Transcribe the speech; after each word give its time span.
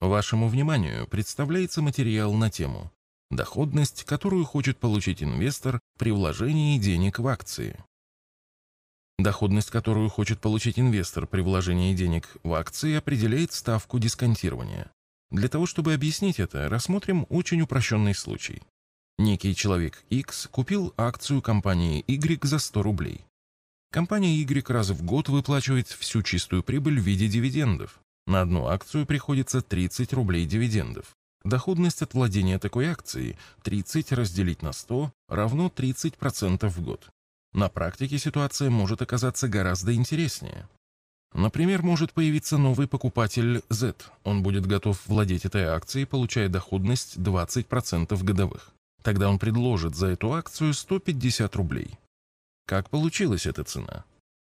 Вашему 0.00 0.48
вниманию 0.48 1.06
представляется 1.06 1.80
материал 1.80 2.34
на 2.34 2.50
тему 2.50 2.92
«Доходность, 3.30 4.04
которую 4.04 4.44
хочет 4.44 4.78
получить 4.78 5.22
инвестор 5.22 5.80
при 5.98 6.10
вложении 6.10 6.78
денег 6.78 7.18
в 7.18 7.26
акции». 7.26 7.82
Доходность, 9.18 9.70
которую 9.70 10.10
хочет 10.10 10.40
получить 10.40 10.78
инвестор 10.78 11.26
при 11.26 11.40
вложении 11.40 11.94
денег 11.94 12.28
в 12.42 12.52
акции, 12.52 12.94
определяет 12.94 13.54
ставку 13.54 13.98
дисконтирования. 13.98 14.90
Для 15.30 15.48
того, 15.48 15.64
чтобы 15.64 15.94
объяснить 15.94 16.38
это, 16.38 16.68
рассмотрим 16.68 17.26
очень 17.30 17.62
упрощенный 17.62 18.14
случай. 18.14 18.62
Некий 19.18 19.54
человек 19.54 20.04
X 20.10 20.46
купил 20.50 20.92
акцию 20.98 21.40
компании 21.40 22.04
Y 22.06 22.44
за 22.44 22.58
100 22.58 22.82
рублей. 22.82 23.24
Компания 23.90 24.36
Y 24.36 24.68
раз 24.68 24.90
в 24.90 25.02
год 25.02 25.30
выплачивает 25.30 25.88
всю 25.88 26.22
чистую 26.22 26.62
прибыль 26.62 27.00
в 27.00 27.04
виде 27.04 27.28
дивидендов. 27.28 27.98
На 28.26 28.40
одну 28.40 28.66
акцию 28.66 29.06
приходится 29.06 29.62
30 29.62 30.12
рублей 30.12 30.46
дивидендов. 30.46 31.14
Доходность 31.44 32.02
от 32.02 32.14
владения 32.14 32.58
такой 32.58 32.86
акцией 32.86 33.38
30 33.62 34.12
разделить 34.12 34.62
на 34.62 34.72
100 34.72 35.12
равно 35.28 35.72
30% 35.74 36.68
в 36.68 36.80
год. 36.82 37.08
На 37.52 37.68
практике 37.68 38.18
ситуация 38.18 38.68
может 38.68 39.00
оказаться 39.00 39.48
гораздо 39.48 39.94
интереснее. 39.94 40.68
Например, 41.32 41.82
может 41.82 42.12
появиться 42.12 42.58
новый 42.58 42.88
покупатель 42.88 43.62
Z. 43.68 43.94
Он 44.24 44.42
будет 44.42 44.66
готов 44.66 45.00
владеть 45.06 45.44
этой 45.44 45.64
акцией, 45.64 46.06
получая 46.06 46.48
доходность 46.48 47.16
20% 47.18 48.22
годовых. 48.24 48.72
Тогда 49.02 49.28
он 49.28 49.38
предложит 49.38 49.94
за 49.94 50.08
эту 50.08 50.32
акцию 50.32 50.74
150 50.74 51.54
рублей. 51.54 51.98
Как 52.66 52.90
получилась 52.90 53.46
эта 53.46 53.62
цена? 53.62 54.04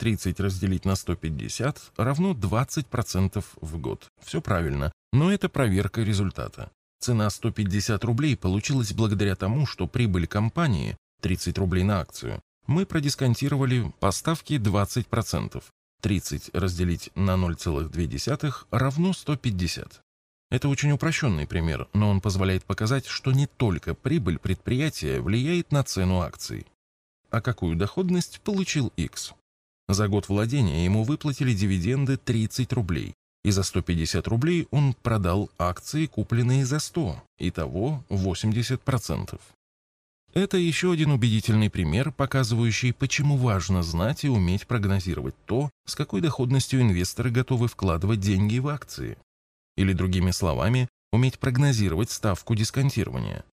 30 0.00 0.40
разделить 0.40 0.86
на 0.86 0.96
150 0.96 1.92
равно 1.98 2.32
20% 2.32 3.44
в 3.60 3.78
год. 3.78 4.08
Все 4.24 4.40
правильно, 4.40 4.92
но 5.12 5.30
это 5.30 5.50
проверка 5.50 6.00
результата. 6.00 6.70
Цена 7.00 7.28
150 7.28 8.02
рублей 8.04 8.34
получилась 8.34 8.94
благодаря 8.94 9.36
тому, 9.36 9.66
что 9.66 9.86
прибыль 9.86 10.26
компании 10.26 10.96
30 11.20 11.58
рублей 11.58 11.84
на 11.84 12.00
акцию 12.00 12.40
мы 12.66 12.86
продисконтировали 12.86 13.92
по 14.00 14.10
ставке 14.10 14.56
20%. 14.56 15.62
30 16.00 16.50
разделить 16.54 17.10
на 17.14 17.32
0,2 17.32 18.54
равно 18.70 19.12
150. 19.12 20.00
Это 20.50 20.68
очень 20.70 20.92
упрощенный 20.92 21.46
пример, 21.46 21.88
но 21.92 22.08
он 22.08 22.22
позволяет 22.22 22.64
показать, 22.64 23.06
что 23.06 23.32
не 23.32 23.46
только 23.46 23.94
прибыль 23.94 24.38
предприятия 24.38 25.20
влияет 25.20 25.72
на 25.72 25.84
цену 25.84 26.20
акций. 26.20 26.66
А 27.28 27.42
какую 27.42 27.76
доходность 27.76 28.40
получил 28.40 28.92
X? 28.96 29.34
За 29.90 30.06
год 30.06 30.28
владения 30.28 30.84
ему 30.84 31.02
выплатили 31.02 31.52
дивиденды 31.52 32.16
30 32.16 32.72
рублей, 32.74 33.12
и 33.42 33.50
за 33.50 33.64
150 33.64 34.28
рублей 34.28 34.68
он 34.70 34.94
продал 34.94 35.50
акции, 35.58 36.06
купленные 36.06 36.64
за 36.64 36.78
100, 36.78 37.20
итого 37.40 38.04
80%. 38.08 39.40
Это 40.32 40.56
еще 40.58 40.92
один 40.92 41.10
убедительный 41.10 41.70
пример, 41.70 42.12
показывающий, 42.12 42.92
почему 42.92 43.36
важно 43.36 43.82
знать 43.82 44.22
и 44.22 44.28
уметь 44.28 44.68
прогнозировать 44.68 45.34
то, 45.44 45.70
с 45.86 45.96
какой 45.96 46.20
доходностью 46.20 46.80
инвесторы 46.80 47.32
готовы 47.32 47.66
вкладывать 47.66 48.20
деньги 48.20 48.60
в 48.60 48.68
акции. 48.68 49.18
Или 49.76 49.92
другими 49.92 50.30
словами, 50.30 50.86
уметь 51.10 51.40
прогнозировать 51.40 52.12
ставку 52.12 52.54
дисконтирования. 52.54 53.44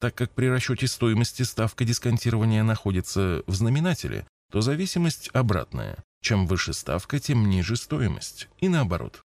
Так 0.00 0.14
как 0.14 0.30
при 0.30 0.46
расчете 0.46 0.86
стоимости 0.86 1.42
ставка 1.42 1.84
дисконтирования 1.84 2.62
находится 2.62 3.42
в 3.46 3.54
знаменателе, 3.54 4.26
то 4.52 4.60
зависимость 4.60 5.30
обратная. 5.32 5.96
Чем 6.22 6.46
выше 6.46 6.74
ставка, 6.74 7.18
тем 7.18 7.48
ниже 7.48 7.74
стоимость. 7.74 8.48
И 8.58 8.68
наоборот. 8.68 9.22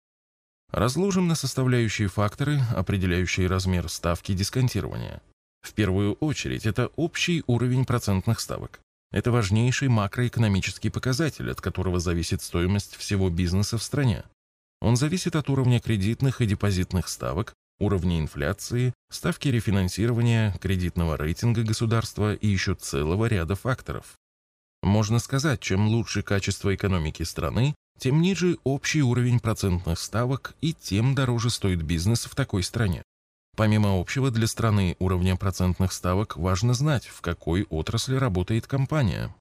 Разложим 0.71 1.27
на 1.27 1.35
составляющие 1.35 2.07
факторы, 2.07 2.61
определяющие 2.75 3.49
размер 3.49 3.89
ставки 3.89 4.33
дисконтирования. 4.33 5.21
В 5.63 5.73
первую 5.73 6.15
очередь, 6.15 6.65
это 6.65 6.87
общий 6.95 7.43
уровень 7.49 7.85
процентных 7.85 8.39
ставок. 8.39 8.79
Это 9.11 9.33
важнейший 9.33 9.89
макроэкономический 9.89 10.93
показатель, 10.93 11.51
от 11.51 11.61
которого 11.61 11.99
зависит 11.99 12.41
стоимость 12.41 12.95
всего 12.95 13.29
бизнеса 13.29 13.79
в 13.79 13.83
стране. 13.83 14.23
Он 14.81 14.97
зависит 14.97 15.35
от 15.35 15.51
уровня 15.51 15.81
кредитных 15.81 16.41
и 16.41 16.47
депозитных 16.47 17.09
ставок, 17.09 17.53
уровня 17.81 18.21
инфляции, 18.21 18.95
ставки 19.11 19.49
рефинансирования, 19.49 20.53
кредитного 20.61 21.17
рейтинга 21.17 21.65
государства 21.65 22.33
и 22.33 22.47
еще 22.47 22.75
целого 22.77 23.27
ряда 23.27 23.57
факторов. 23.57 24.17
Можно 24.87 25.19
сказать, 25.19 25.59
чем 25.59 25.89
лучше 25.89 26.23
качество 26.23 26.73
экономики 26.73 27.25
страны, 27.25 27.75
тем 27.99 28.23
ниже 28.23 28.57
общий 28.63 29.03
уровень 29.03 29.41
процентных 29.41 29.99
ставок 29.99 30.55
и 30.61 30.73
тем 30.73 31.17
дороже 31.17 31.51
стоит 31.51 31.83
бизнес 31.83 32.27
в 32.27 32.37
такой 32.37 32.63
стране. 32.63 33.03
Помимо 33.57 34.01
общего 34.01 34.31
для 34.31 34.47
страны 34.47 34.95
уровня 35.01 35.35
процентных 35.35 35.93
ставок, 35.93 36.37
важно 36.37 36.73
знать, 36.73 37.07
в 37.07 37.21
какой 37.21 37.65
отрасли 37.65 38.15
работает 38.15 38.69
компания. 38.69 39.35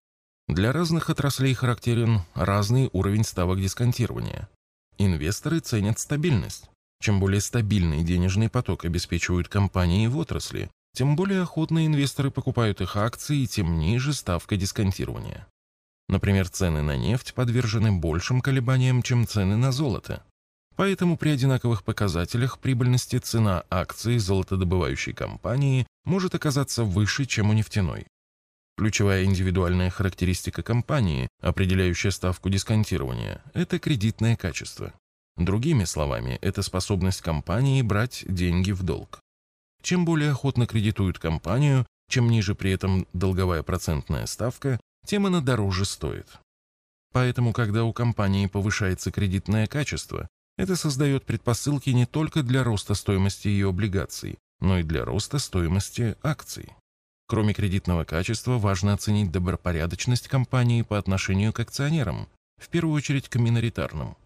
Для 0.48 0.72
разных 0.72 1.12
отраслей 1.12 1.54
характерен 1.54 2.22
разный 2.34 2.90
уровень 2.92 3.24
ставок 3.24 3.62
дисконтирования. 3.62 4.50
Инвесторы 4.98 5.60
ценят 5.60 6.00
стабильность. 6.00 6.72
Чем 7.04 7.20
более 7.20 7.40
стабильный 7.40 8.04
денежный 8.04 8.50
поток 8.50 8.84
обеспечивают 8.84 9.48
компании 9.48 10.08
в 10.08 10.18
отрасли, 10.18 10.72
тем 10.96 11.16
более 11.16 11.42
охотно 11.42 11.86
инвесторы 11.86 12.32
покупают 12.32 12.82
их 12.82 12.96
акции 12.96 13.46
тем 13.46 13.78
ниже 13.78 14.14
ставка 14.14 14.56
дисконтирования. 14.58 15.48
Например, 16.08 16.48
цены 16.48 16.82
на 16.82 16.96
нефть 16.96 17.34
подвержены 17.34 17.92
большим 17.92 18.42
колебаниям, 18.42 19.04
чем 19.04 19.28
цены 19.28 19.58
на 19.58 19.72
золото. 19.72 20.24
Поэтому 20.76 21.18
при 21.18 21.30
одинаковых 21.30 21.84
показателях 21.84 22.60
прибыльности 22.60 23.18
цена 23.18 23.64
акций 23.70 24.18
золотодобывающей 24.18 25.14
компании 25.14 25.86
может 26.06 26.36
оказаться 26.36 26.84
выше, 26.84 27.26
чем 27.26 27.50
у 27.50 27.54
нефтяной. 27.54 28.08
Ключевая 28.78 29.24
индивидуальная 29.24 29.90
характеристика 29.90 30.62
компании, 30.62 31.30
определяющая 31.42 32.12
ставку 32.12 32.50
дисконтирования, 32.50 33.42
это 33.54 33.80
кредитное 33.80 34.36
качество. 34.36 34.94
Другими 35.38 35.86
словами, 35.86 36.38
это 36.42 36.62
способность 36.62 37.22
компании 37.22 37.82
брать 37.82 38.26
деньги 38.28 38.72
в 38.72 38.84
долг. 38.84 39.22
Чем 39.86 40.04
более 40.04 40.32
охотно 40.32 40.66
кредитуют 40.66 41.20
компанию, 41.20 41.86
чем 42.10 42.28
ниже 42.28 42.56
при 42.56 42.72
этом 42.72 43.06
долговая 43.14 43.62
процентная 43.62 44.26
ставка, 44.26 44.80
тем 45.06 45.28
она 45.28 45.42
дороже 45.42 45.86
стоит. 45.86 46.40
Поэтому, 47.14 47.54
когда 47.54 47.84
у 47.84 47.94
компании 47.94 48.48
повышается 48.48 49.12
кредитное 49.12 49.68
качество, 49.68 50.28
это 50.58 50.76
создает 50.76 51.24
предпосылки 51.24 51.92
не 51.92 52.08
только 52.08 52.42
для 52.42 52.64
роста 52.64 52.96
стоимости 52.96 53.48
ее 53.48 53.70
облигаций, 53.70 54.40
но 54.60 54.80
и 54.80 54.84
для 54.84 55.06
роста 55.06 55.38
стоимости 55.38 56.16
акций. 56.24 56.74
Кроме 57.28 57.54
кредитного 57.54 58.06
качества, 58.06 58.58
важно 58.58 58.92
оценить 58.94 59.32
добропорядочность 59.32 60.28
компании 60.28 60.82
по 60.82 60.98
отношению 60.98 61.54
к 61.54 61.60
акционерам, 61.60 62.28
в 62.60 62.70
первую 62.70 62.96
очередь 62.96 63.30
к 63.30 63.36
миноритарным. 63.36 64.18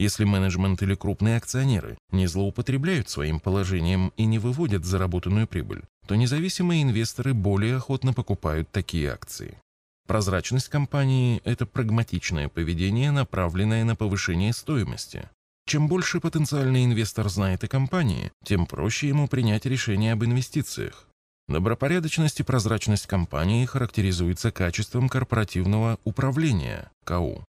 Если 0.00 0.24
менеджмент 0.24 0.80
или 0.82 0.94
крупные 0.94 1.36
акционеры 1.36 1.98
не 2.12 2.28
злоупотребляют 2.28 3.08
своим 3.08 3.40
положением 3.40 4.12
и 4.16 4.26
не 4.26 4.38
выводят 4.38 4.84
заработанную 4.84 5.48
прибыль, 5.48 5.82
то 6.06 6.14
независимые 6.14 6.82
инвесторы 6.84 7.34
более 7.34 7.76
охотно 7.76 8.12
покупают 8.12 8.70
такие 8.70 9.10
акции. 9.10 9.58
Прозрачность 10.06 10.68
компании– 10.68 11.42
это 11.44 11.66
прагматичное 11.66 12.48
поведение, 12.48 13.10
направленное 13.10 13.84
на 13.84 13.96
повышение 13.96 14.52
стоимости. 14.52 15.28
Чем 15.66 15.88
больше 15.88 16.20
потенциальный 16.20 16.84
инвестор 16.84 17.28
знает 17.28 17.64
о 17.64 17.68
компании, 17.68 18.32
тем 18.42 18.66
проще 18.66 19.08
ему 19.08 19.28
принять 19.28 19.66
решение 19.66 20.14
об 20.14 20.24
инвестициях. 20.24 21.08
Добропорядочность 21.48 22.40
и 22.40 22.42
прозрачность 22.42 23.06
компании 23.06 23.66
характеризуются 23.66 24.50
качеством 24.50 25.08
корпоративного 25.08 25.98
управления 26.04 26.90
КУ. 27.04 27.44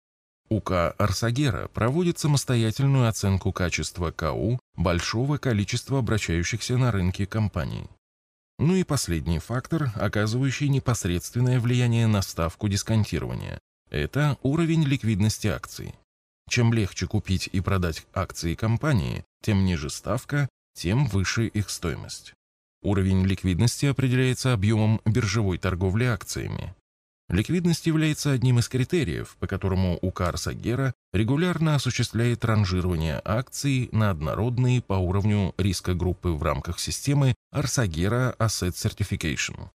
УК 0.49 0.95
Арсагера 0.99 1.69
проводит 1.69 2.19
самостоятельную 2.19 3.09
оценку 3.09 3.53
качества 3.53 4.11
КУ 4.11 4.61
большого 4.77 5.39
количества 5.39 5.99
обращающихся 5.99 6.77
на 6.77 6.93
рынке 6.93 7.27
компаний. 7.27 7.89
Ну 8.59 8.75
и 8.75 8.85
последний 8.85 9.39
фактор, 9.39 9.93
оказывающий 9.97 10.69
непосредственное 10.69 11.61
влияние 11.61 12.07
на 12.07 12.23
ставку 12.23 12.69
дисконтирования– 12.69 13.59
это 13.91 14.39
уровень 14.43 14.85
ликвидности 14.85 15.49
акций. 15.49 15.95
Чем 16.49 16.73
легче 16.73 17.07
купить 17.07 17.49
и 17.53 17.61
продать 17.61 18.07
акции 18.15 18.55
компании, 18.55 19.25
тем 19.43 19.65
ниже 19.65 19.91
ставка, 19.91 20.49
тем 20.75 21.07
выше 21.07 21.49
их 21.49 21.69
стоимость. 21.71 22.35
Уровень 22.83 23.27
ликвидности 23.27 23.87
определяется 23.87 24.53
объемом 24.53 25.01
биржевой 25.05 25.59
торговли 25.59 26.05
акциями. 26.05 26.75
Ликвидность 27.29 27.87
является 27.87 28.31
одним 28.31 28.61
из 28.61 28.69
критериев, 28.69 29.37
по 29.41 29.49
которому 29.49 29.99
УК 30.01 30.23
Арсагера 30.23 30.95
регулярно 31.13 31.75
осуществляет 31.75 32.45
ранжирование 32.45 33.21
акций 33.25 33.89
на 33.91 34.11
однородные 34.11 34.81
по 34.81 34.95
уровню 34.95 35.53
риска 35.59 35.95
группы 35.95 36.29
в 36.29 36.43
рамках 36.43 36.79
системы 36.79 37.35
Арсагера 37.51 38.37
Asset 38.39 38.75
Certification. 38.75 39.71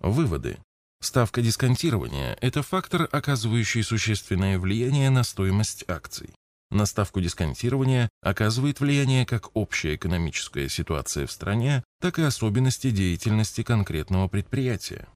Выводы. 0.00 0.58
Ставка 1.00 1.40
дисконтирования– 1.40 2.36
это 2.40 2.62
фактор, 2.62 3.08
оказывающий 3.10 3.82
существенное 3.82 4.58
влияние 4.58 5.08
на 5.10 5.24
стоимость 5.24 5.84
акций. 5.88 6.30
на 6.70 6.86
ставку 6.86 7.20
дисконтирования 7.20 8.08
оказывает 8.22 8.80
влияние 8.80 9.26
как 9.26 9.54
общая 9.54 9.96
экономическая 9.96 10.68
ситуация 10.70 11.26
в 11.26 11.32
стране, 11.32 11.84
так 12.00 12.18
и 12.18 12.22
особенности 12.22 12.90
деятельности 12.90 13.62
конкретного 13.62 14.26
предприятия. 14.28 15.06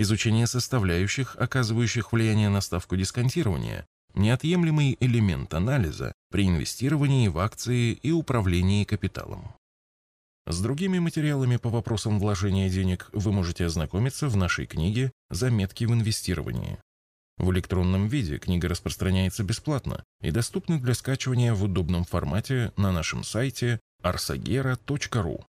Изучение 0.00 0.46
составляющих, 0.46 1.36
оказывающих 1.36 2.10
влияние 2.10 2.48
на 2.48 2.62
ставку 2.62 2.96
дисконтирования, 2.96 3.84
неотъемлемый 4.14 4.96
элемент 4.98 5.52
анализа 5.52 6.14
при 6.30 6.48
инвестировании 6.48 7.28
в 7.28 7.38
акции 7.38 7.92
и 7.92 8.10
управлении 8.10 8.84
капиталом. 8.84 9.52
С 10.46 10.58
другими 10.62 10.98
материалами 10.98 11.58
по 11.58 11.68
вопросам 11.68 12.18
вложения 12.18 12.70
денег 12.70 13.10
вы 13.12 13.30
можете 13.30 13.66
ознакомиться 13.66 14.30
в 14.30 14.38
нашей 14.38 14.64
книге 14.64 15.12
«Заметки 15.28 15.84
в 15.84 15.92
инвестировании». 15.92 16.78
В 17.36 17.52
электронном 17.52 18.08
виде 18.08 18.38
книга 18.38 18.68
распространяется 18.68 19.44
бесплатно 19.44 20.02
и 20.22 20.30
доступна 20.30 20.80
для 20.80 20.94
скачивания 20.94 21.52
в 21.52 21.62
удобном 21.62 22.04
формате 22.04 22.72
на 22.78 22.90
нашем 22.90 23.22
сайте 23.22 23.80
arsagera.ru. 24.02 25.44